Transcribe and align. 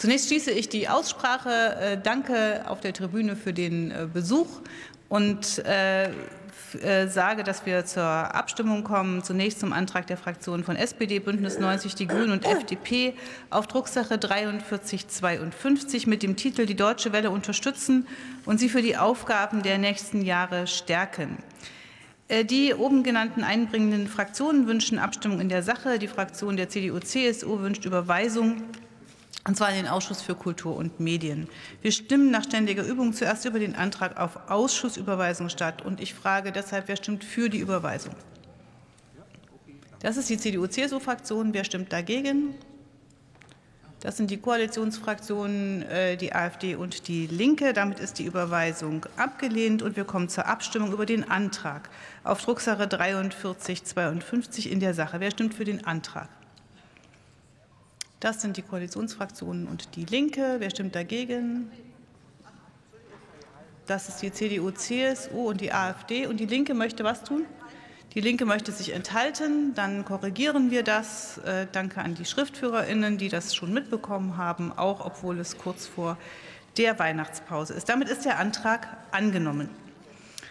Zunächst 0.00 0.28
schließe 0.28 0.50
ich 0.50 0.70
die 0.70 0.88
Aussprache. 0.88 1.76
Äh, 1.78 1.98
danke 2.02 2.64
auf 2.66 2.80
der 2.80 2.94
Tribüne 2.94 3.36
für 3.36 3.52
den 3.52 3.90
äh, 3.90 4.08
Besuch 4.10 4.46
und 5.10 5.58
äh, 5.66 6.08
sage, 7.06 7.44
dass 7.44 7.66
wir 7.66 7.84
zur 7.84 8.02
Abstimmung 8.02 8.82
kommen. 8.82 9.22
Zunächst 9.22 9.60
zum 9.60 9.74
Antrag 9.74 10.06
der 10.06 10.16
Fraktionen 10.16 10.64
von 10.64 10.76
SPD, 10.76 11.18
Bündnis 11.18 11.58
90, 11.58 11.96
die 11.96 12.06
Grünen 12.06 12.30
und 12.30 12.46
FDP 12.46 13.12
auf 13.50 13.66
Drucksache 13.66 14.16
4352 14.16 16.06
mit 16.06 16.22
dem 16.22 16.36
Titel 16.36 16.64
Die 16.64 16.76
Deutsche 16.76 17.12
Welle 17.12 17.30
unterstützen 17.30 18.06
und 18.46 18.58
sie 18.58 18.70
für 18.70 18.80
die 18.80 18.96
Aufgaben 18.96 19.62
der 19.62 19.76
nächsten 19.76 20.22
Jahre 20.22 20.66
stärken. 20.66 21.38
Die 22.44 22.72
oben 22.72 23.02
genannten 23.02 23.42
einbringenden 23.42 24.06
Fraktionen 24.06 24.68
wünschen 24.68 25.00
Abstimmung 25.00 25.40
in 25.40 25.48
der 25.48 25.64
Sache. 25.64 25.98
Die 25.98 26.08
Fraktion 26.08 26.56
der 26.56 26.68
CDU-CSU 26.68 27.58
wünscht 27.58 27.84
Überweisung 27.84 28.62
und 29.50 29.56
zwar 29.56 29.70
in 29.70 29.74
den 29.74 29.88
Ausschuss 29.88 30.22
für 30.22 30.36
Kultur 30.36 30.76
und 30.76 31.00
Medien. 31.00 31.48
Wir 31.82 31.90
stimmen 31.90 32.30
nach 32.30 32.44
ständiger 32.44 32.84
Übung 32.84 33.12
zuerst 33.12 33.44
über 33.46 33.58
den 33.58 33.74
Antrag 33.74 34.16
auf 34.16 34.48
Ausschussüberweisung 34.48 35.48
statt. 35.48 35.82
Und 35.84 36.00
ich 36.00 36.14
frage 36.14 36.52
deshalb, 36.52 36.86
wer 36.86 36.94
stimmt 36.94 37.24
für 37.24 37.48
die 37.48 37.58
Überweisung? 37.58 38.14
Das 39.98 40.16
ist 40.16 40.30
die 40.30 40.38
CDU-CSU-Fraktion. 40.38 41.52
Wer 41.52 41.64
stimmt 41.64 41.92
dagegen? 41.92 42.54
Das 43.98 44.16
sind 44.16 44.30
die 44.30 44.36
Koalitionsfraktionen, 44.36 45.82
äh, 45.82 46.16
die 46.16 46.32
AfD 46.32 46.76
und 46.76 47.08
die 47.08 47.26
Linke. 47.26 47.72
Damit 47.72 47.98
ist 47.98 48.20
die 48.20 48.26
Überweisung 48.26 49.04
abgelehnt 49.16 49.82
und 49.82 49.96
wir 49.96 50.04
kommen 50.04 50.28
zur 50.28 50.46
Abstimmung 50.46 50.92
über 50.92 51.06
den 51.06 51.28
Antrag 51.28 51.90
auf 52.22 52.40
Drucksache 52.44 52.86
4352 52.86 54.70
in 54.70 54.78
der 54.78 54.94
Sache. 54.94 55.18
Wer 55.18 55.32
stimmt 55.32 55.54
für 55.54 55.64
den 55.64 55.84
Antrag? 55.84 56.28
Das 58.20 58.42
sind 58.42 58.58
die 58.58 58.62
Koalitionsfraktionen 58.62 59.66
und 59.66 59.96
die 59.96 60.04
Linke. 60.04 60.56
Wer 60.58 60.68
stimmt 60.68 60.94
dagegen? 60.94 61.70
Das 63.86 64.10
ist 64.10 64.20
die 64.20 64.30
CDU, 64.30 64.70
CSU 64.70 65.48
und 65.48 65.62
die 65.62 65.72
AfD. 65.72 66.26
Und 66.26 66.38
die 66.38 66.44
Linke 66.44 66.74
möchte 66.74 67.02
was 67.02 67.24
tun? 67.24 67.46
Die 68.14 68.20
Linke 68.20 68.44
möchte 68.44 68.72
sich 68.72 68.92
enthalten. 68.92 69.74
Dann 69.74 70.04
korrigieren 70.04 70.70
wir 70.70 70.82
das. 70.82 71.38
Äh, 71.38 71.66
danke 71.72 72.02
an 72.02 72.14
die 72.14 72.26
SchriftführerInnen, 72.26 73.16
die 73.16 73.30
das 73.30 73.54
schon 73.54 73.72
mitbekommen 73.72 74.36
haben, 74.36 74.70
auch 74.76 75.04
obwohl 75.04 75.40
es 75.40 75.56
kurz 75.56 75.86
vor 75.86 76.18
der 76.76 76.98
Weihnachtspause 76.98 77.72
ist. 77.72 77.88
Damit 77.88 78.10
ist 78.10 78.26
der 78.26 78.38
Antrag 78.38 78.86
angenommen. 79.12 79.70